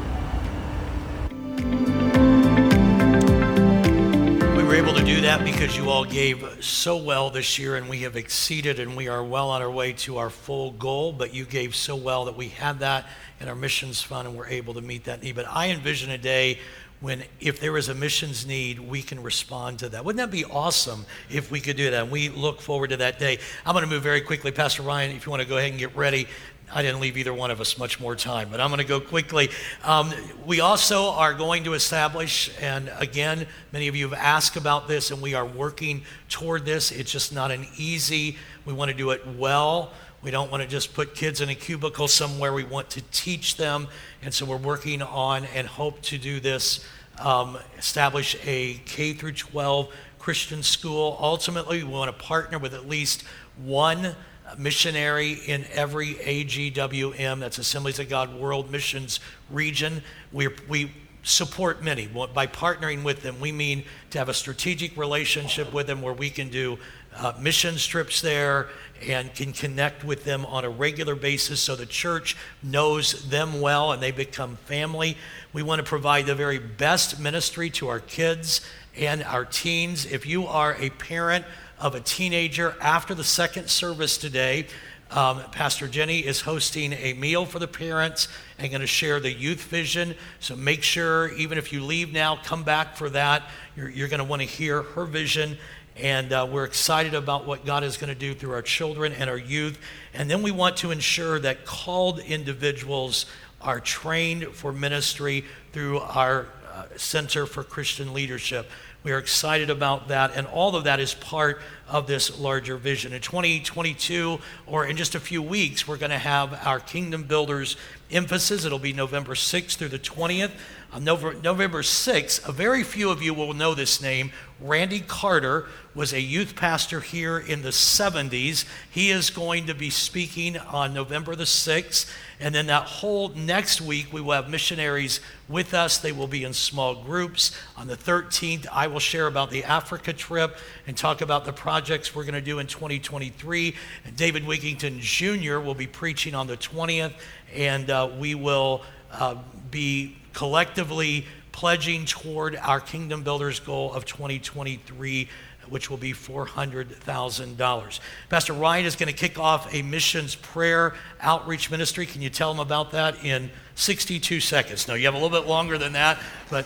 [5.14, 8.98] Do that because you all gave so well this year and we have exceeded and
[8.98, 12.26] we are well on our way to our full goal, but you gave so well
[12.26, 13.06] that we had that
[13.40, 15.36] in our missions fund and we're able to meet that need.
[15.36, 16.58] But I envision a day
[17.00, 20.04] when if there is a missions need, we can respond to that.
[20.04, 22.04] Wouldn't that be awesome if we could do that?
[22.04, 23.38] And we look forward to that day.
[23.68, 24.52] I'm going to move very quickly.
[24.52, 26.28] Pastor Ryan, if you want to go ahead and get ready.
[26.74, 29.00] I didn't leave either one of us much more time, but I'm going to go
[29.00, 29.50] quickly.
[29.84, 30.12] Um,
[30.46, 35.12] we also are going to establish, and again, many of you have asked about this,
[35.12, 36.92] and we are working toward this.
[36.92, 39.92] It's just not an easy, we want to do it well.
[40.24, 42.54] We don't want to just put kids in a cubicle somewhere.
[42.54, 43.88] We want to teach them.
[44.22, 46.84] And so we're working on and hope to do this
[47.20, 51.18] um, establish a K through 12 Christian school.
[51.20, 53.24] Ultimately, we want to partner with at least
[53.58, 54.16] one
[54.58, 60.02] missionary in every AGWM, that's Assemblies of God World Missions region.
[60.32, 60.92] we we
[61.24, 62.08] support many.
[62.08, 66.30] By partnering with them, we mean to have a strategic relationship with them where we
[66.30, 66.78] can do
[67.18, 68.68] uh, mission trips there
[69.08, 73.92] and can connect with them on a regular basis so the church knows them well
[73.92, 75.18] and they become family.
[75.54, 78.62] We want to provide the very best ministry to our kids
[78.98, 80.06] and our teens.
[80.06, 81.46] If you are a parent
[81.84, 84.66] of a teenager after the second service today,
[85.12, 89.32] um, Pastor Jenny is hosting a meal for the parents and going to share the
[89.32, 90.16] youth vision.
[90.40, 93.44] So make sure, even if you leave now, come back for that.
[93.76, 95.58] You're, you're going to want to hear her vision
[95.98, 99.30] and uh, we're excited about what God is going to do through our children and
[99.30, 99.78] our youth.
[100.14, 103.28] And then we want to ensure that called individuals
[103.62, 105.44] are trained for ministry
[105.74, 108.70] through our uh, Center for Christian Leadership.
[109.04, 113.14] We are excited about that, and all of that is part of this larger vision.
[113.14, 117.78] In 2022, or in just a few weeks, we're going to have our Kingdom Builders
[118.12, 118.66] emphasis.
[118.66, 120.52] It'll be November 6th through the 20th.
[120.94, 124.32] On November 6th, a very few of you will know this name.
[124.62, 125.66] Randy Carter
[125.96, 128.66] was a youth pastor here in the 70s.
[128.92, 132.12] He is going to be speaking on November the 6th.
[132.40, 135.20] And then that whole next week, we will have missionaries
[135.50, 135.98] with us.
[135.98, 137.58] They will be in small groups.
[137.76, 142.14] On the 13th, I will share about the Africa trip and talk about the projects
[142.14, 143.74] we're going to do in 2023.
[144.16, 145.58] David Wigington Jr.
[145.58, 147.14] will be preaching on the 20th.
[147.56, 149.38] And uh, we will uh,
[149.72, 155.28] be collectively pledging toward our Kingdom Builders goal of 2023
[155.70, 158.00] which will be $400,000.
[158.30, 162.06] Pastor Ryan is going to kick off a missions prayer outreach ministry.
[162.06, 164.90] Can you tell them about that in 62 seconds?
[164.90, 166.66] No, you have a little bit longer than that, but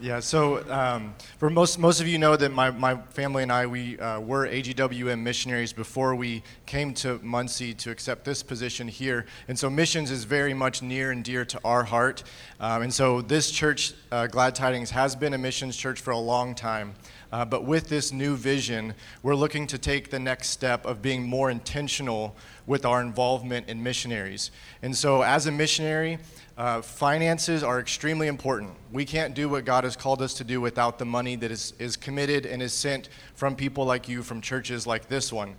[0.00, 3.66] yeah, so um, for most, most of you know that my, my family and I,
[3.66, 9.26] we uh, were AGWM missionaries before we came to Muncie to accept this position here.
[9.48, 12.22] And so missions is very much near and dear to our heart.
[12.60, 16.18] Um, and so this church, uh, Glad Tidings, has been a missions church for a
[16.18, 16.94] long time.
[17.32, 21.22] Uh, but with this new vision, we're looking to take the next step of being
[21.22, 22.34] more intentional
[22.66, 24.50] with our involvement in missionaries.
[24.82, 26.18] And so as a missionary,
[26.60, 28.70] uh, finances are extremely important.
[28.92, 31.72] We can't do what God has called us to do without the money that is,
[31.78, 35.56] is committed and is sent from people like you, from churches like this one.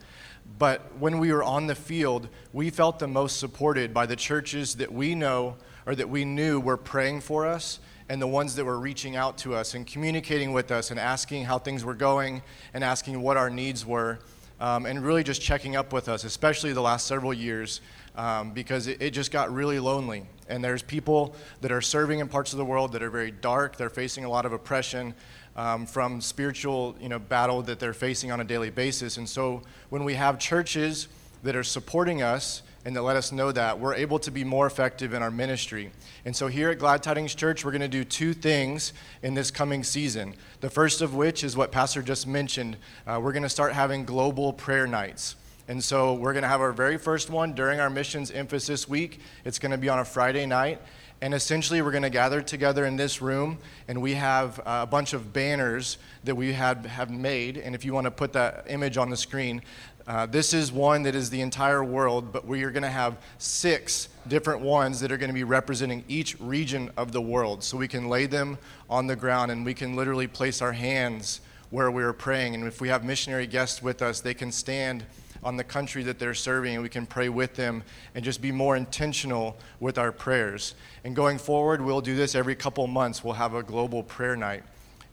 [0.60, 4.76] But when we were on the field, we felt the most supported by the churches
[4.76, 5.56] that we know
[5.88, 9.40] or that we knew were praying for us and the ones that were reaching out
[9.40, 12.44] to us and communicating with us and asking how things were going
[12.76, 14.20] and asking what our needs were
[14.60, 17.82] um, and really just checking up with us, especially the last several years
[18.16, 20.24] um, because it, it, just got really lonely.
[20.50, 23.78] And there's people that are serving in parts of the world that are very dark.
[23.78, 25.14] They're facing a lot of oppression
[25.56, 29.18] um, from spiritual you know, battle that they're facing on a daily basis.
[29.18, 31.08] And so when we have churches
[31.44, 34.66] that are supporting us and that let us know that, we're able to be more
[34.66, 35.92] effective in our ministry.
[36.26, 39.52] And so here at Glad Tidings Church, we're going to do two things in this
[39.52, 40.34] coming season.
[40.62, 42.78] The first of which is what Pastor just mentioned.
[43.06, 45.36] Uh, we're going to start having global prayer nights.
[45.72, 49.22] And so we're going to have our very first one during our missions emphasis week.
[49.46, 50.82] It's going to be on a Friday night.
[51.22, 53.58] And essentially, we're going to gather together in this room,
[53.88, 57.56] and we have a bunch of banners that we had, have made.
[57.56, 59.62] And if you want to put that image on the screen,
[60.08, 63.16] uh, this is one that is the entire world, but we are going to have
[63.38, 67.64] six different ones that are going to be representing each region of the world.
[67.64, 68.58] So we can lay them
[68.90, 72.56] on the ground and we can literally place our hands where we are praying.
[72.56, 75.06] And if we have missionary guests with us, they can stand
[75.44, 77.84] on the country that they're serving and we can pray with them
[78.16, 80.76] and just be more intentional with our prayers.
[81.04, 83.24] And going forward, we'll do this every couple months.
[83.24, 84.64] We'll have a global prayer night.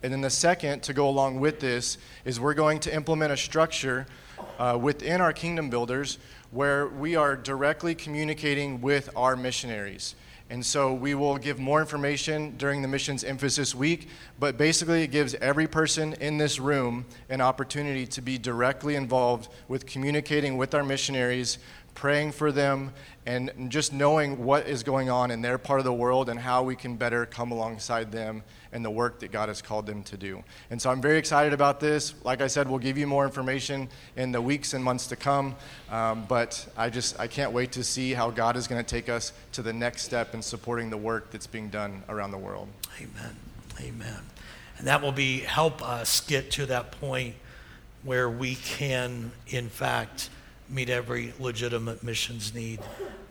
[0.02, 3.36] And then the second, to go along with this, is we're going to implement a
[3.36, 4.06] structure
[4.58, 6.18] uh, within our kingdom builders
[6.50, 10.14] where we are directly communicating with our missionaries.
[10.50, 15.08] And so we will give more information during the missions emphasis week, but basically it
[15.08, 20.74] gives every person in this room an opportunity to be directly involved with communicating with
[20.74, 21.58] our missionaries,
[21.94, 22.92] praying for them,
[23.26, 26.62] and just knowing what is going on in their part of the world and how
[26.62, 28.42] we can better come alongside them
[28.72, 30.42] and the work that God has called them to do.
[30.70, 32.14] And so I'm very excited about this.
[32.24, 35.56] Like I said, we'll give you more information in the weeks and months to come.
[35.90, 39.08] Um, but I just I can't wait to see how God is going to take
[39.08, 42.68] us to the next step in supporting the work that's being done around the world.
[43.00, 43.36] Amen.
[43.80, 44.20] Amen.
[44.78, 47.34] And that will be help us get to that point
[48.04, 50.30] where we can, in fact,
[50.68, 52.80] meet every legitimate missions need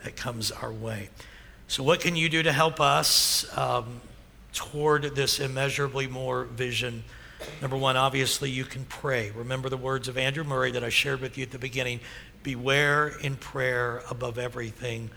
[0.03, 1.09] that comes our way.
[1.67, 4.01] So, what can you do to help us um,
[4.57, 7.03] toward this immeasurably more vision?
[7.61, 9.31] Number one, obviously, you can pray.
[9.31, 11.99] Remember the words of Andrew Murray that I shared with you at the beginning
[12.43, 15.09] beware in prayer above everything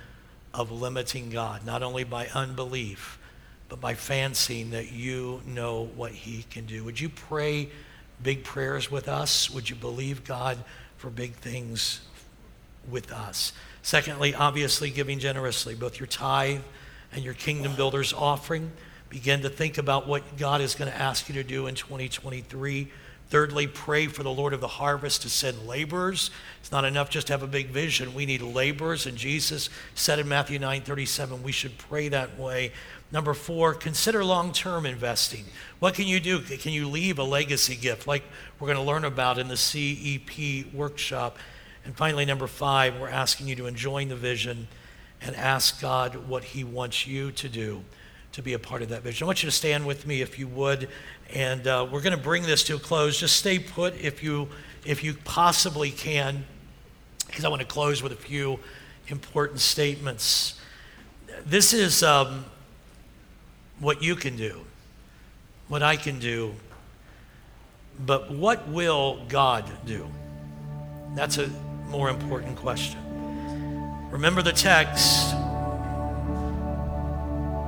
[0.53, 3.19] of limiting God, not only by unbelief,
[3.69, 6.85] but by fancying that you know what He can do.
[6.85, 7.69] Would you pray
[8.23, 9.49] big prayers with us?
[9.51, 10.59] Would you believe God
[10.97, 12.01] for big things
[12.91, 13.53] with us.
[13.83, 16.61] Secondly, obviously, giving generously, both your tithe
[17.13, 18.71] and your kingdom builders offering.
[19.11, 22.89] Begin to think about what God is going to ask you to do in 2023.
[23.29, 26.31] Thirdly, pray for the Lord of the harvest to send laborers.
[26.61, 28.15] It's not enough just to have a big vision.
[28.15, 32.71] We need laborers, and Jesus said in Matthew 9 37, we should pray that way.
[33.11, 35.45] Number four, consider long term investing.
[35.81, 36.39] What can you do?
[36.41, 38.23] Can you leave a legacy gift like
[38.61, 41.37] we're going to learn about in the CEP workshop?
[41.85, 44.69] And finally, number five, we're asking you to enjoin the vision
[45.21, 47.85] and ask God what He wants you to do
[48.33, 49.25] to be a part of that vision.
[49.25, 50.89] I want you to stand with me if you would,
[51.35, 53.19] and uh, we're going to bring this to a close.
[53.19, 54.49] Just stay put if you
[54.85, 56.45] if you possibly can,
[57.27, 58.59] because I want to close with a few
[59.09, 60.59] important statements.
[61.45, 62.45] This is um,
[63.79, 64.61] what you can do,
[65.69, 66.55] what I can do,
[67.99, 70.09] but what will God do?
[71.15, 71.49] That's a
[71.89, 72.99] more important question.
[74.11, 75.35] Remember the text.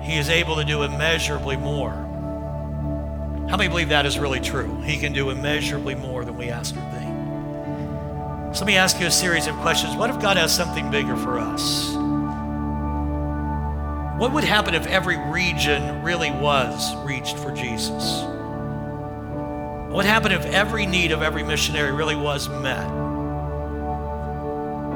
[0.03, 1.93] He is able to do immeasurably more.
[3.49, 4.81] How many believe that is really true?
[4.83, 8.55] He can do immeasurably more than we ask or think.
[8.55, 9.97] So let me ask you a series of questions.
[9.97, 11.95] What if God has something bigger for us?
[14.21, 18.23] What would happen if every region really was reached for Jesus?
[19.93, 23.02] What happened if every need of every missionary really was met?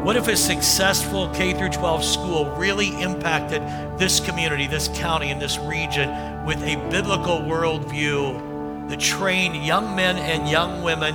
[0.07, 3.61] What if a successful K through 12 school really impacted
[3.99, 6.09] this community, this county, and this region
[6.45, 11.13] with a biblical worldview that trained young men and young women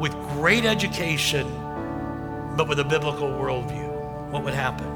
[0.00, 1.46] with great education,
[2.56, 4.32] but with a biblical worldview?
[4.32, 4.88] What would happen?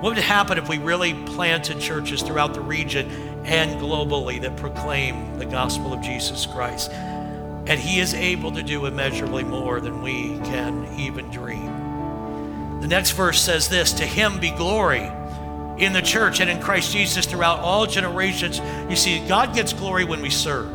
[0.00, 3.10] What would happen if we really planted churches throughout the region
[3.44, 6.92] and globally that proclaim the gospel of Jesus Christ?
[7.68, 12.80] And He is able to do immeasurably more than we can even dream.
[12.80, 15.10] The next verse says this To Him be glory
[15.78, 18.60] in the church and in Christ Jesus throughout all generations.
[18.88, 20.74] You see, God gets glory when we serve.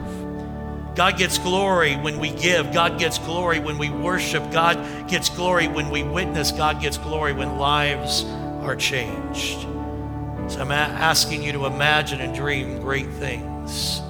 [0.96, 2.72] God gets glory when we give.
[2.72, 4.52] God gets glory when we worship.
[4.52, 6.52] God gets glory when we witness.
[6.52, 8.24] God gets glory when lives
[8.62, 9.62] are changed.
[10.48, 14.03] So I'm asking you to imagine and dream great things.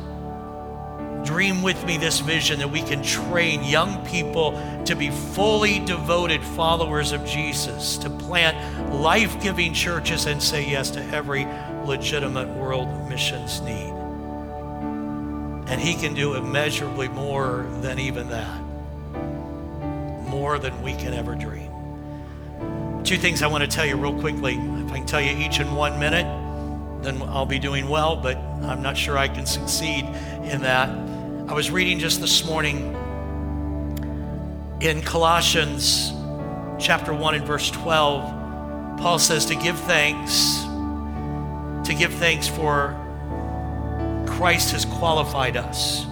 [1.24, 4.51] Dream with me this vision that we can train young people
[4.86, 10.91] to be fully devoted followers of Jesus, to plant life giving churches and say yes
[10.91, 11.45] to every
[11.86, 13.93] legitimate world missions need.
[15.69, 18.61] And He can do immeasurably more than even that,
[20.28, 21.71] more than we can ever dream.
[23.05, 24.55] Two things I want to tell you real quickly.
[24.55, 26.26] If I can tell you each in one minute,
[27.01, 30.05] then I'll be doing well, but I'm not sure I can succeed
[30.43, 31.12] in that.
[31.45, 32.95] I was reading just this morning
[34.79, 36.13] in Colossians
[36.79, 38.97] chapter 1 and verse 12.
[38.97, 40.61] Paul says to give thanks,
[41.85, 42.97] to give thanks for
[44.25, 46.05] Christ has qualified us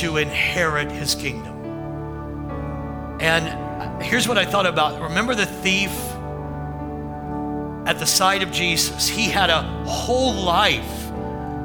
[0.00, 1.56] to inherit his kingdom.
[3.20, 5.00] And here's what I thought about.
[5.00, 5.92] Remember the thief
[7.86, 9.08] at the side of Jesus?
[9.08, 11.09] He had a whole life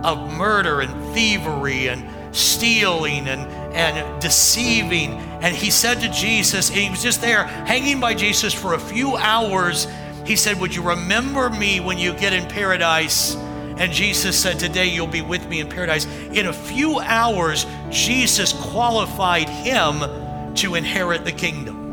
[0.06, 3.42] of murder and thievery and stealing and,
[3.74, 5.14] and deceiving.
[5.42, 8.80] And he said to Jesus, and he was just there hanging by Jesus for a
[8.80, 9.88] few hours.
[10.26, 13.36] He said, Would you remember me when you get in paradise?
[13.78, 16.06] And Jesus said, Today you'll be with me in paradise.
[16.06, 21.85] In a few hours, Jesus qualified him to inherit the kingdom.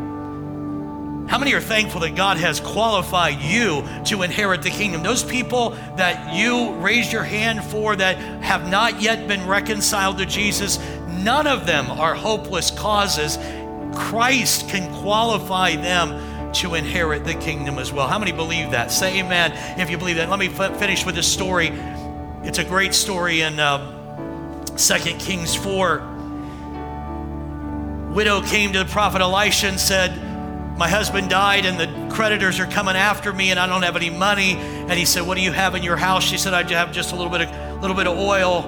[1.32, 5.02] How many are thankful that God has qualified you to inherit the kingdom?
[5.02, 10.26] Those people that you raised your hand for that have not yet been reconciled to
[10.26, 10.78] Jesus,
[11.08, 13.38] none of them are hopeless causes.
[13.94, 18.06] Christ can qualify them to inherit the kingdom as well.
[18.06, 18.92] How many believe that?
[18.92, 20.28] Say amen if you believe that.
[20.28, 21.68] Let me f- finish with this story.
[22.42, 26.10] It's a great story in uh, 2 Kings 4
[28.12, 30.31] widow came to the prophet Elisha and said,
[30.76, 34.10] My husband died and the creditors are coming after me and I don't have any
[34.10, 34.54] money.
[34.56, 36.24] And he said, What do you have in your house?
[36.24, 38.62] She said, I have just a little bit of little bit of oil,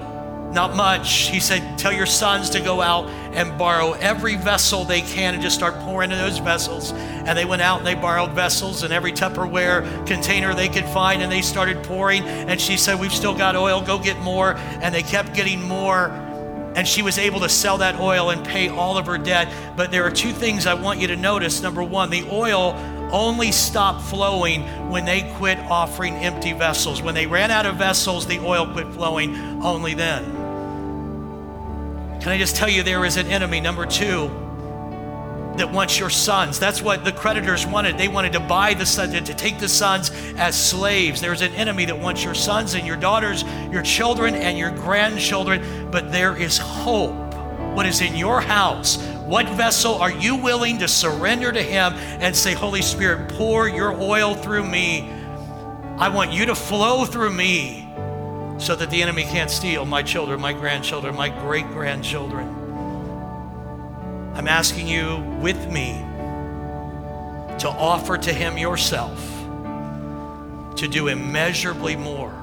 [0.52, 1.28] not much.
[1.28, 5.42] He said, Tell your sons to go out and borrow every vessel they can and
[5.42, 6.92] just start pouring into those vessels.
[6.92, 11.22] And they went out and they borrowed vessels and every Tupperware container they could find
[11.22, 12.22] and they started pouring.
[12.24, 14.54] And she said, We've still got oil, go get more.
[14.56, 16.08] And they kept getting more
[16.74, 19.52] and she was able to sell that oil and pay all of her debt.
[19.76, 21.62] But there are two things I want you to notice.
[21.62, 22.74] Number one, the oil
[23.12, 27.00] only stopped flowing when they quit offering empty vessels.
[27.00, 30.24] When they ran out of vessels, the oil quit flowing only then.
[32.20, 33.60] Can I just tell you, there is an enemy.
[33.60, 34.30] Number two,
[35.56, 36.58] that wants your sons.
[36.58, 37.96] That's what the creditors wanted.
[37.96, 41.20] They wanted to buy the sons, to take the sons as slaves.
[41.20, 45.90] There's an enemy that wants your sons and your daughters, your children and your grandchildren,
[45.90, 47.14] but there is hope.
[47.74, 49.02] What is in your house?
[49.26, 53.92] What vessel are you willing to surrender to Him and say, Holy Spirit, pour your
[54.00, 55.10] oil through me?
[55.98, 57.88] I want you to flow through me
[58.58, 62.63] so that the enemy can't steal my children, my grandchildren, my great grandchildren.
[64.34, 65.92] I'm asking you with me
[67.58, 69.18] to offer to Him yourself
[70.76, 72.34] to do immeasurably more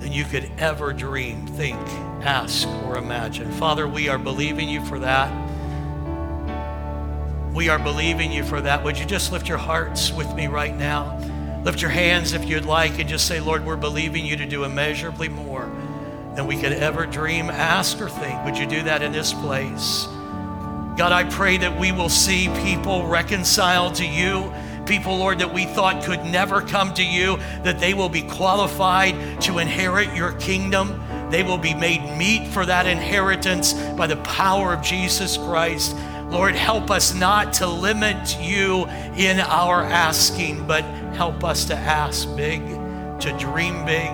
[0.00, 1.80] than you could ever dream, think,
[2.22, 3.50] ask, or imagine.
[3.52, 5.32] Father, we are believing you for that.
[7.54, 8.84] We are believing you for that.
[8.84, 11.18] Would you just lift your hearts with me right now?
[11.64, 14.64] Lift your hands if you'd like and just say, Lord, we're believing you to do
[14.64, 15.70] immeasurably more
[16.34, 18.44] than we could ever dream, ask, or think.
[18.44, 20.06] Would you do that in this place?
[20.96, 24.52] God, I pray that we will see people reconciled to you.
[24.86, 29.40] People, Lord, that we thought could never come to you, that they will be qualified
[29.42, 31.02] to inherit your kingdom.
[31.30, 35.96] They will be made meet for that inheritance by the power of Jesus Christ.
[36.28, 38.86] Lord, help us not to limit you
[39.16, 40.84] in our asking, but
[41.14, 42.60] help us to ask big,
[43.20, 44.10] to dream big,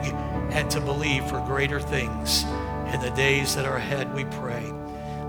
[0.53, 2.45] and to believe for greater things
[2.93, 4.80] in the days that are ahead, we pray.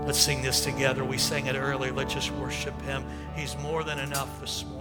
[0.04, 1.04] Let's sing this together.
[1.04, 1.92] We sang it earlier.
[1.92, 3.04] Let's just worship him.
[3.36, 4.71] He's more than enough this morning.